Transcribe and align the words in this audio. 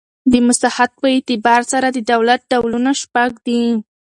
د 0.31 0.33
مساحت 0.47 0.91
په 1.01 1.07
اعتبار 1.15 1.61
سره 1.71 1.87
د 1.91 1.97
دولت 2.11 2.41
ډولونه 2.51 2.91
شپږ 3.01 3.31
دي. 3.45 3.61